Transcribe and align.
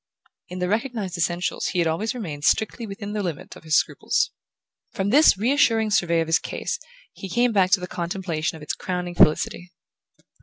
In 0.49 0.57
the 0.57 0.67
recognized 0.67 1.15
essentials 1.15 1.67
he 1.67 1.77
had 1.77 1.87
always 1.87 2.15
remained 2.15 2.43
strictly 2.43 2.87
within 2.87 3.13
the 3.13 3.21
limit 3.21 3.55
of 3.55 3.63
his 3.63 3.75
scruples. 3.77 4.31
From 4.95 5.11
this 5.11 5.37
reassuring 5.37 5.91
survey 5.91 6.21
of 6.21 6.27
his 6.27 6.39
case 6.39 6.79
he 7.13 7.29
came 7.29 7.51
back 7.53 7.69
to 7.69 7.79
the 7.79 7.85
contemplation 7.85 8.55
of 8.55 8.63
its 8.63 8.73
crowning 8.73 9.13
felicity. 9.13 9.71